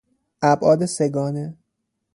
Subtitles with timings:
[0.51, 1.45] ابعاد سه گانه